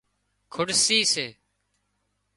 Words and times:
کُڙسي 0.53 0.99
سي 1.11 1.27